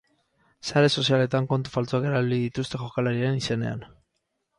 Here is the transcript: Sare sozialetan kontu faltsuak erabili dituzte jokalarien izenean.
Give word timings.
Sare 0.69 0.87
sozialetan 1.01 1.47
kontu 1.51 1.73
faltsuak 1.75 2.07
erabili 2.13 2.39
dituzte 2.45 2.81
jokalarien 2.85 3.37
izenean. 3.43 3.85